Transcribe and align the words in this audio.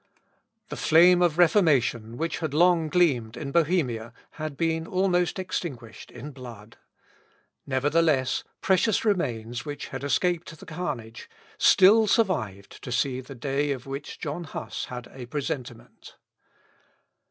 The 0.69 0.75
flame 0.77 1.21
of 1.21 1.37
reformation, 1.37 2.17
which 2.17 2.39
had 2.39 2.55
long 2.55 2.89
gleamed 2.89 3.37
in 3.37 3.51
Bohemia, 3.51 4.13
had 4.31 4.57
been 4.57 4.87
almost 4.87 5.37
extinguished 5.37 6.09
in 6.09 6.31
blood. 6.31 6.77
Nevertheless, 7.67 8.43
precious 8.61 9.05
remains 9.05 9.63
which 9.63 9.89
had 9.89 10.03
escaped 10.03 10.59
the 10.59 10.65
carnage, 10.65 11.29
still 11.59 12.07
survived 12.07 12.81
to 12.83 12.91
see 12.91 13.21
the 13.21 13.35
day 13.35 13.69
of 13.71 13.85
which 13.85 14.17
John 14.17 14.45
Huss 14.45 14.85
had 14.85 15.07
a 15.13 15.27
presentiment. 15.27 16.15